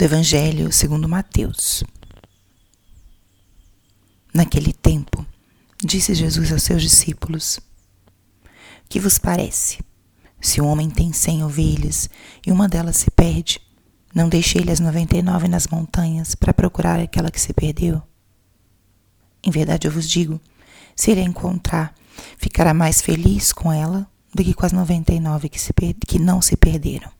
do 0.00 0.04
Evangelho 0.04 0.72
segundo 0.72 1.06
Mateus. 1.06 1.84
Naquele 4.32 4.72
tempo, 4.72 5.26
disse 5.84 6.14
Jesus 6.14 6.50
aos 6.50 6.62
seus 6.62 6.80
discípulos: 6.80 7.60
Que 8.88 8.98
vos 8.98 9.18
parece? 9.18 9.84
Se 10.40 10.58
um 10.58 10.66
homem 10.66 10.88
tem 10.88 11.12
cem 11.12 11.44
ovelhas 11.44 12.08
e 12.46 12.50
uma 12.50 12.66
delas 12.66 12.96
se 12.96 13.10
perde, 13.10 13.60
não 14.14 14.26
deixe 14.26 14.56
ele 14.56 14.70
as 14.70 14.80
noventa 14.80 15.18
e 15.18 15.22
nove 15.22 15.48
nas 15.48 15.66
montanhas 15.66 16.34
para 16.34 16.54
procurar 16.54 16.98
aquela 16.98 17.30
que 17.30 17.38
se 17.38 17.52
perdeu? 17.52 18.02
Em 19.42 19.50
verdade 19.50 19.86
eu 19.86 19.92
vos 19.92 20.08
digo, 20.08 20.40
se 20.96 21.10
ele 21.10 21.20
a 21.20 21.24
encontrar, 21.24 21.94
ficará 22.38 22.72
mais 22.72 23.02
feliz 23.02 23.52
com 23.52 23.70
ela 23.70 24.10
do 24.34 24.42
que 24.42 24.54
com 24.54 24.64
as 24.64 24.72
noventa 24.72 25.12
e 25.12 25.20
nove 25.20 25.50
que 25.50 26.18
não 26.18 26.40
se 26.40 26.56
perderam. 26.56 27.19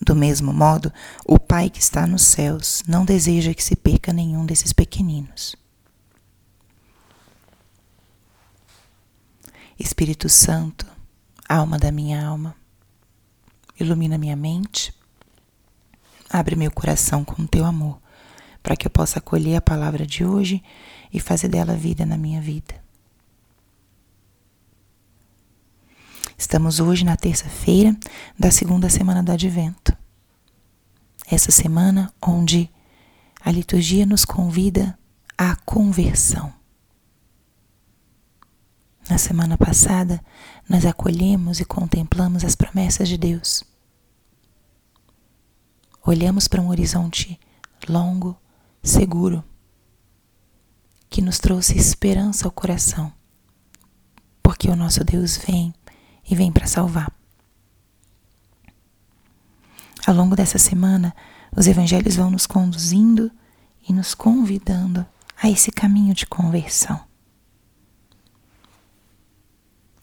Do 0.00 0.14
mesmo 0.14 0.52
modo, 0.52 0.92
o 1.24 1.38
Pai 1.38 1.70
que 1.70 1.80
está 1.80 2.06
nos 2.06 2.22
céus 2.22 2.82
não 2.86 3.04
deseja 3.04 3.54
que 3.54 3.62
se 3.62 3.76
perca 3.76 4.12
nenhum 4.12 4.44
desses 4.44 4.72
pequeninos. 4.72 5.56
Espírito 9.78 10.28
Santo, 10.28 10.86
alma 11.48 11.78
da 11.78 11.90
minha 11.90 12.24
alma, 12.24 12.54
ilumina 13.78 14.18
minha 14.18 14.36
mente, 14.36 14.94
abre 16.30 16.54
meu 16.54 16.70
coração 16.70 17.24
com 17.24 17.42
o 17.42 17.48
teu 17.48 17.64
amor, 17.64 18.00
para 18.62 18.76
que 18.76 18.86
eu 18.86 18.90
possa 18.90 19.18
acolher 19.18 19.56
a 19.56 19.60
palavra 19.60 20.06
de 20.06 20.24
hoje 20.24 20.62
e 21.12 21.20
fazer 21.20 21.48
dela 21.48 21.74
vida 21.76 22.06
na 22.06 22.16
minha 22.16 22.40
vida. 22.40 22.83
Estamos 26.36 26.80
hoje 26.80 27.04
na 27.04 27.16
terça-feira 27.16 27.96
da 28.38 28.50
segunda 28.50 28.90
semana 28.90 29.22
do 29.22 29.30
Advento. 29.30 29.96
Essa 31.26 31.52
semana 31.52 32.12
onde 32.20 32.68
a 33.40 33.52
liturgia 33.52 34.04
nos 34.04 34.24
convida 34.24 34.98
à 35.38 35.54
conversão. 35.54 36.52
Na 39.08 39.16
semana 39.16 39.56
passada, 39.56 40.20
nós 40.68 40.84
acolhemos 40.84 41.60
e 41.60 41.64
contemplamos 41.64 42.44
as 42.44 42.56
promessas 42.56 43.08
de 43.08 43.16
Deus. 43.16 43.62
Olhamos 46.04 46.48
para 46.48 46.60
um 46.60 46.68
horizonte 46.68 47.38
longo, 47.88 48.36
seguro, 48.82 49.44
que 51.08 51.22
nos 51.22 51.38
trouxe 51.38 51.78
esperança 51.78 52.46
ao 52.46 52.50
coração, 52.50 53.12
porque 54.42 54.68
o 54.68 54.76
nosso 54.76 55.04
Deus 55.04 55.36
vem 55.36 55.72
e 56.28 56.34
vem 56.34 56.50
para 56.50 56.66
salvar. 56.66 57.12
Ao 60.06 60.14
longo 60.14 60.36
dessa 60.36 60.58
semana, 60.58 61.14
os 61.56 61.66
evangelhos 61.66 62.16
vão 62.16 62.30
nos 62.30 62.46
conduzindo 62.46 63.30
e 63.88 63.92
nos 63.92 64.14
convidando 64.14 65.06
a 65.40 65.48
esse 65.48 65.70
caminho 65.70 66.14
de 66.14 66.26
conversão. 66.26 67.00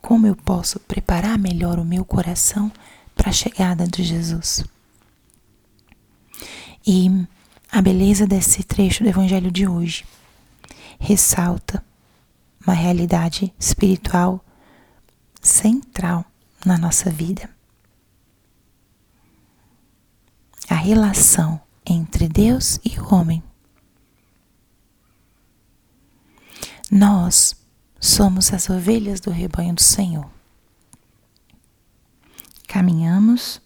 Como 0.00 0.26
eu 0.26 0.34
posso 0.34 0.80
preparar 0.80 1.38
melhor 1.38 1.78
o 1.78 1.84
meu 1.84 2.04
coração 2.04 2.72
para 3.14 3.30
a 3.30 3.32
chegada 3.32 3.86
de 3.86 4.02
Jesus? 4.02 4.64
E 6.86 7.08
a 7.70 7.80
beleza 7.80 8.26
desse 8.26 8.62
trecho 8.62 9.04
do 9.04 9.08
evangelho 9.08 9.50
de 9.50 9.66
hoje 9.66 10.04
ressalta 10.98 11.84
uma 12.66 12.74
realidade 12.74 13.52
espiritual 13.58 14.44
central 15.42 16.24
na 16.64 16.78
nossa 16.78 17.10
vida. 17.10 17.50
A 20.68 20.76
relação 20.76 21.60
entre 21.84 22.28
Deus 22.28 22.78
e 22.84 22.98
o 22.98 23.12
homem. 23.12 23.42
Nós 26.90 27.56
somos 27.98 28.52
as 28.52 28.70
ovelhas 28.70 29.20
do 29.20 29.30
rebanho 29.30 29.74
do 29.74 29.82
Senhor. 29.82 30.30
Caminhamos, 32.68 33.60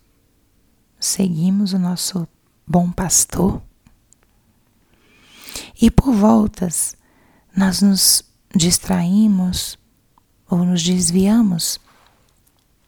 seguimos 0.98 1.72
o 1.72 1.78
nosso 1.78 2.26
bom 2.66 2.90
pastor 2.90 3.62
e 5.80 5.90
por 5.90 6.12
voltas 6.12 6.96
nós 7.54 7.82
nos 7.82 8.24
distraímos 8.54 9.78
ou 10.48 10.64
nos 10.64 10.82
desviamos 10.82 11.78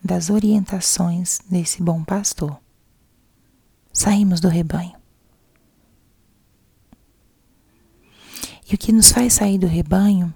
das 0.03 0.31
orientações 0.31 1.41
desse 1.51 1.83
bom 1.83 2.05
pastor. 2.05 2.57
Saímos 3.93 4.41
do 4.41 4.49
rebanho. 4.49 4.97
E 8.71 8.75
o 8.75 8.79
que 8.79 8.93
nos 8.93 9.11
faz 9.11 9.35
sair 9.35 9.59
do 9.59 9.67
rebanho 9.67 10.33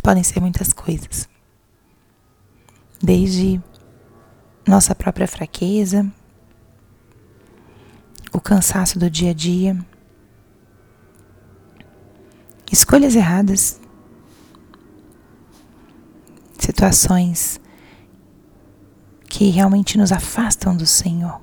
podem 0.00 0.22
ser 0.22 0.40
muitas 0.40 0.72
coisas. 0.72 1.28
Desde 3.02 3.60
nossa 4.66 4.94
própria 4.94 5.26
fraqueza, 5.26 6.10
o 8.32 8.40
cansaço 8.40 8.98
do 8.98 9.10
dia 9.10 9.30
a 9.30 9.34
dia, 9.34 9.78
escolhas 12.70 13.14
erradas 13.14 13.80
situações 16.80 17.60
que 19.28 19.50
realmente 19.50 19.98
nos 19.98 20.12
afastam 20.12 20.74
do 20.74 20.86
Senhor. 20.86 21.42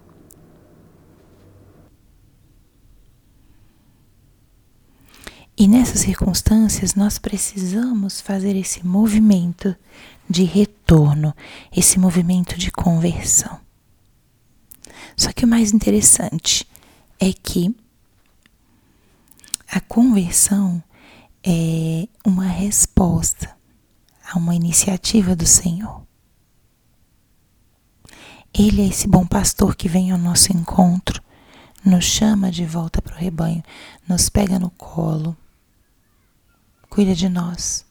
E 5.55 5.67
nessas 5.67 5.99
circunstâncias 5.99 6.95
nós 6.95 7.19
precisamos 7.19 8.19
fazer 8.19 8.55
esse 8.55 8.83
movimento 8.83 9.75
de 10.27 10.43
retorno, 10.43 11.35
esse 11.71 11.99
movimento 11.99 12.57
de 12.57 12.71
conversão. 12.71 13.59
Só 15.15 15.31
que 15.31 15.45
o 15.45 15.47
mais 15.47 15.71
interessante 15.71 16.67
é 17.19 17.31
que 17.31 17.75
a 19.71 19.79
conversão 19.81 20.83
é 21.43 22.07
uma 22.25 22.47
resposta 22.47 23.56
a 24.29 24.37
uma 24.37 24.55
iniciativa 24.55 25.35
do 25.35 25.45
Senhor. 25.45 26.05
Ele 28.53 28.81
é 28.81 28.87
esse 28.87 29.07
bom 29.07 29.25
pastor 29.25 29.75
que 29.75 29.87
vem 29.87 30.11
ao 30.11 30.17
nosso 30.17 30.51
encontro, 30.51 31.21
nos 31.85 32.05
chama 32.05 32.51
de 32.51 32.65
volta 32.65 33.01
para 33.01 33.15
o 33.15 33.17
rebanho, 33.17 33.63
nos 34.07 34.29
pega 34.29 34.59
no 34.59 34.69
colo, 34.71 35.35
cuida 36.89 37.13
de 37.13 37.29
nós, 37.29 37.85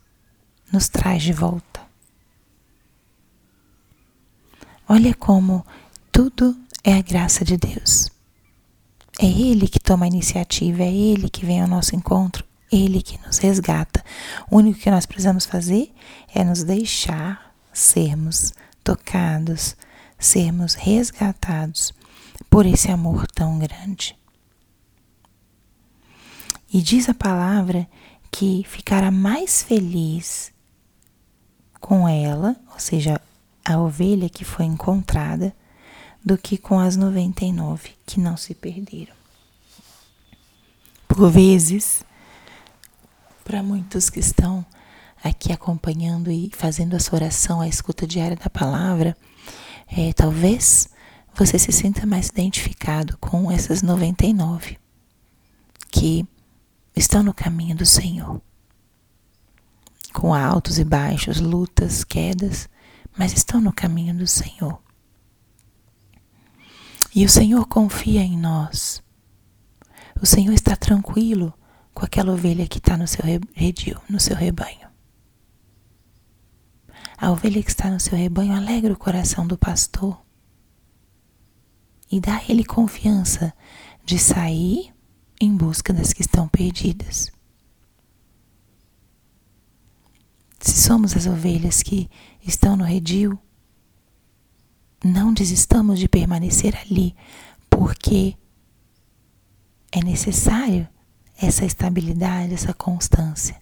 nos 0.72 0.88
traz 0.88 1.22
de 1.22 1.32
volta. 1.32 1.80
Olha 4.88 5.14
como 5.14 5.64
tudo 6.12 6.56
é 6.84 6.94
a 6.94 7.02
graça 7.02 7.44
de 7.44 7.56
Deus. 7.56 8.10
É 9.18 9.26
Ele 9.26 9.66
que 9.66 9.80
toma 9.80 10.04
a 10.04 10.08
iniciativa, 10.08 10.82
é 10.82 10.92
Ele 10.92 11.28
que 11.28 11.44
vem 11.44 11.60
ao 11.60 11.68
nosso 11.68 11.96
encontro, 11.96 12.45
ele 12.70 13.02
que 13.02 13.18
nos 13.26 13.38
resgata. 13.38 14.04
O 14.50 14.56
único 14.56 14.80
que 14.80 14.90
nós 14.90 15.06
precisamos 15.06 15.46
fazer 15.46 15.92
é 16.34 16.44
nos 16.44 16.62
deixar 16.62 17.54
sermos 17.72 18.52
tocados, 18.82 19.76
sermos 20.18 20.74
resgatados 20.74 21.92
por 22.48 22.66
esse 22.66 22.90
amor 22.90 23.26
tão 23.26 23.58
grande. 23.58 24.16
E 26.72 26.82
diz 26.82 27.08
a 27.08 27.14
palavra 27.14 27.88
que 28.30 28.64
ficará 28.68 29.10
mais 29.10 29.62
feliz 29.62 30.52
com 31.80 32.08
ela, 32.08 32.56
ou 32.72 32.78
seja, 32.78 33.20
a 33.64 33.78
ovelha 33.78 34.28
que 34.28 34.44
foi 34.44 34.64
encontrada, 34.64 35.54
do 36.24 36.36
que 36.36 36.58
com 36.58 36.80
as 36.80 36.96
99 36.96 37.90
que 38.04 38.18
não 38.18 38.36
se 38.36 38.52
perderam. 38.52 39.14
Por 41.06 41.30
vezes, 41.30 42.04
para 43.46 43.62
muitos 43.62 44.10
que 44.10 44.18
estão 44.18 44.66
aqui 45.22 45.52
acompanhando 45.52 46.32
e 46.32 46.50
fazendo 46.52 46.96
a 46.96 46.98
sua 47.00 47.18
oração, 47.20 47.60
a 47.60 47.68
escuta 47.68 48.04
diária 48.04 48.36
da 48.36 48.50
palavra, 48.50 49.16
é, 49.86 50.12
talvez 50.12 50.88
você 51.32 51.56
se 51.56 51.70
sinta 51.70 52.04
mais 52.04 52.26
identificado 52.26 53.16
com 53.18 53.48
essas 53.48 53.82
99 53.82 54.76
que 55.92 56.26
estão 56.96 57.22
no 57.22 57.32
caminho 57.32 57.76
do 57.76 57.86
Senhor, 57.86 58.42
com 60.12 60.34
altos 60.34 60.80
e 60.80 60.84
baixos, 60.84 61.40
lutas, 61.40 62.02
quedas, 62.02 62.68
mas 63.16 63.32
estão 63.32 63.60
no 63.60 63.72
caminho 63.72 64.14
do 64.14 64.26
Senhor. 64.26 64.82
E 67.14 67.24
o 67.24 67.28
Senhor 67.28 67.64
confia 67.68 68.22
em 68.22 68.36
nós. 68.36 69.00
O 70.20 70.26
Senhor 70.26 70.52
está 70.52 70.74
tranquilo 70.74 71.54
com 71.96 72.04
aquela 72.04 72.34
ovelha 72.34 72.68
que 72.68 72.76
está 72.76 72.94
no 72.94 73.08
seu 73.08 73.24
redil, 73.54 73.98
no 74.06 74.20
seu 74.20 74.36
rebanho. 74.36 74.86
A 77.16 77.30
ovelha 77.30 77.62
que 77.62 77.70
está 77.70 77.90
no 77.90 77.98
seu 77.98 78.18
rebanho 78.18 78.54
alegra 78.54 78.92
o 78.92 78.98
coração 78.98 79.46
do 79.46 79.56
pastor. 79.56 80.22
e 82.12 82.20
dá 82.20 82.36
a 82.36 82.42
Ele 82.46 82.64
confiança 82.64 83.52
de 84.04 84.18
sair 84.18 84.94
em 85.40 85.56
busca 85.56 85.90
das 85.92 86.12
que 86.12 86.20
estão 86.20 86.46
perdidas. 86.46 87.32
Se 90.60 90.76
somos 90.76 91.16
as 91.16 91.26
ovelhas 91.26 91.82
que 91.82 92.10
estão 92.46 92.76
no 92.76 92.84
redil, 92.84 93.38
não 95.02 95.32
desistamos 95.32 95.98
de 95.98 96.08
permanecer 96.08 96.76
ali, 96.76 97.16
porque 97.70 98.36
é 99.90 100.04
necessário 100.04 100.86
essa 101.40 101.64
estabilidade, 101.64 102.54
essa 102.54 102.72
constância, 102.72 103.56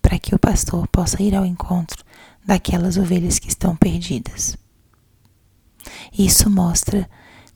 para 0.00 0.18
que 0.18 0.34
o 0.34 0.38
pastor 0.38 0.86
possa 0.88 1.22
ir 1.22 1.34
ao 1.34 1.46
encontro 1.46 2.04
daquelas 2.44 2.96
ovelhas 2.96 3.38
que 3.38 3.48
estão 3.48 3.76
perdidas. 3.76 4.56
Isso 6.12 6.48
mostra 6.50 7.08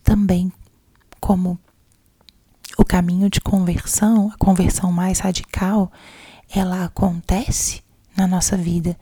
também 0.02 0.52
como 1.20 1.58
o 2.76 2.84
caminho 2.84 3.30
de 3.30 3.40
conversão, 3.40 4.30
a 4.30 4.36
conversão 4.36 4.90
mais 4.90 5.20
radical, 5.20 5.92
ela 6.50 6.84
acontece 6.84 7.82
na 8.16 8.26
nossa 8.26 8.56
vida 8.56 8.98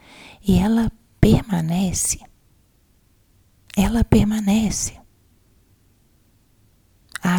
e 0.46 0.58
ela 0.58 0.90
permanece. 1.20 2.20
Ela 3.76 4.04
permanece. 4.04 4.99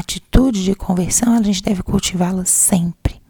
Atitude 0.01 0.63
de 0.63 0.74
conversão, 0.74 1.36
a 1.38 1.44
gente 1.44 1.62
deve 1.62 1.83
cultivá-la 1.83 2.44
sempre 2.44 3.21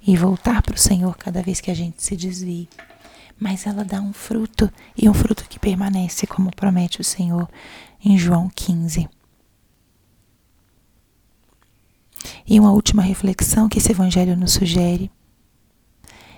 e 0.00 0.16
voltar 0.16 0.62
para 0.62 0.74
o 0.74 0.78
Senhor 0.78 1.14
cada 1.18 1.42
vez 1.42 1.60
que 1.60 1.70
a 1.70 1.74
gente 1.74 2.02
se 2.02 2.16
desvie. 2.16 2.66
Mas 3.38 3.66
ela 3.66 3.84
dá 3.84 4.00
um 4.00 4.14
fruto 4.14 4.72
e 4.96 5.06
um 5.06 5.12
fruto 5.12 5.46
que 5.46 5.58
permanece, 5.58 6.26
como 6.26 6.50
promete 6.50 6.98
o 6.98 7.04
Senhor 7.04 7.46
em 8.02 8.16
João 8.16 8.50
15. 8.54 9.06
E 12.46 12.58
uma 12.58 12.72
última 12.72 13.02
reflexão 13.02 13.68
que 13.68 13.76
esse 13.76 13.92
evangelho 13.92 14.34
nos 14.34 14.52
sugere 14.52 15.10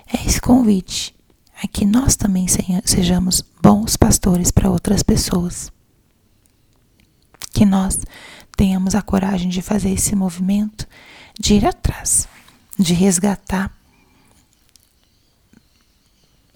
é 0.05 0.27
esse 0.27 0.41
convite 0.41 1.15
a 1.63 1.65
que 1.65 1.85
nós 1.85 2.17
também 2.17 2.45
sejamos 2.83 3.41
bons 3.63 3.95
pastores 3.95 4.51
para 4.51 4.69
outras 4.69 5.01
pessoas. 5.01 5.71
Que 7.53 7.65
nós 7.65 7.99
tenhamos 8.55 8.95
a 8.95 9.01
coragem 9.01 9.49
de 9.49 9.61
fazer 9.61 9.91
esse 9.91 10.15
movimento, 10.15 10.87
de 11.39 11.55
ir 11.55 11.65
atrás, 11.65 12.27
de 12.77 12.93
resgatar 12.93 13.75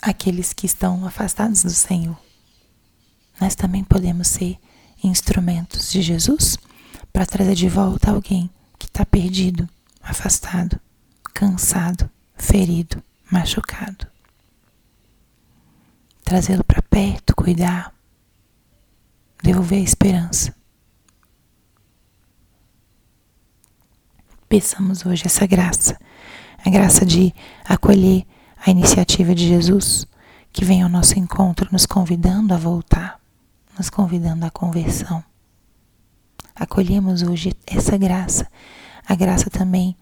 aqueles 0.02 0.54
que 0.54 0.66
estão 0.66 1.06
afastados 1.06 1.64
do 1.64 1.72
Senhor. 1.72 2.18
Nós 3.40 3.56
também 3.56 3.84
podemos 3.84 4.28
ser 4.28 4.58
instrumentos 5.04 5.92
de 5.92 6.02
Jesus 6.02 6.58
para 7.12 7.26
trazer 7.26 7.56
de 7.56 7.68
volta 7.68 8.12
alguém 8.12 8.50
que 8.78 8.86
está 8.86 9.06
perdido, 9.06 9.68
afastado, 10.02 10.80
cansado, 11.34 12.10
ferido, 12.36 13.02
machucado. 13.32 14.08
Trazê-lo 16.24 16.64
para 16.64 16.82
perto, 16.82 17.36
cuidar, 17.36 17.94
devolver 19.44 19.80
a 19.80 19.84
esperança. 19.84 20.56
Peçamos 24.56 25.06
hoje 25.06 25.24
essa 25.26 25.46
graça, 25.46 26.00
a 26.66 26.70
graça 26.70 27.06
de 27.06 27.36
acolher 27.68 28.26
a 28.66 28.72
iniciativa 28.72 29.36
de 29.36 29.50
Jesus, 29.50 30.08
que 30.54 30.64
vem 30.64 30.82
ao 30.82 30.88
nosso 30.88 31.20
encontro 31.20 31.68
nos 31.74 31.86
convidando 31.86 32.54
a 32.54 32.58
voltar, 32.58 33.20
nos 33.78 33.90
convidando 33.90 34.46
à 34.46 34.50
conversão. 34.50 35.22
Acolhemos 36.56 37.22
hoje 37.22 37.52
essa 37.68 37.98
graça, 37.98 38.48
a 39.06 39.14
graça 39.14 39.50
também, 39.50 39.94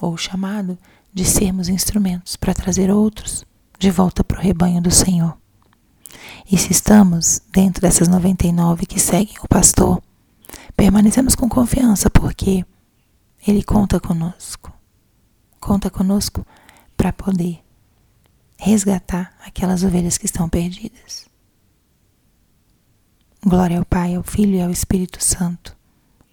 ou 0.00 0.14
o 0.14 0.18
chamado 0.18 0.76
de 1.14 1.24
sermos 1.24 1.68
instrumentos 1.68 2.34
para 2.34 2.52
trazer 2.52 2.90
outros 2.90 3.44
de 3.78 3.92
volta 3.92 4.24
para 4.24 4.40
o 4.40 4.42
rebanho 4.42 4.82
do 4.82 4.90
Senhor. 4.90 5.38
E 6.50 6.58
se 6.58 6.72
estamos 6.72 7.42
dentro 7.52 7.80
dessas 7.80 8.08
99 8.08 8.86
que 8.86 8.98
seguem 8.98 9.36
o 9.40 9.46
pastor, 9.46 10.02
permanecemos 10.76 11.36
com 11.36 11.48
confiança, 11.48 12.10
porque 12.10 12.66
ele 13.46 13.62
conta 13.62 13.98
conosco. 13.98 14.72
Conta 15.60 15.90
conosco 15.90 16.46
para 16.96 17.12
poder 17.12 17.62
resgatar 18.56 19.34
aquelas 19.44 19.82
ovelhas 19.82 20.18
que 20.18 20.26
estão 20.26 20.48
perdidas. 20.48 21.28
Glória 23.42 23.78
ao 23.78 23.84
Pai, 23.86 24.14
ao 24.14 24.22
Filho 24.22 24.56
e 24.56 24.60
ao 24.60 24.70
Espírito 24.70 25.22
Santo, 25.22 25.74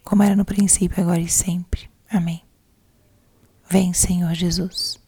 como 0.03 0.23
era 0.23 0.35
no 0.35 0.43
princípio, 0.43 1.01
agora 1.01 1.21
e 1.21 1.29
sempre. 1.29 1.89
Amém. 2.09 2.43
Vem, 3.69 3.93
Senhor 3.93 4.33
Jesus. 4.33 4.99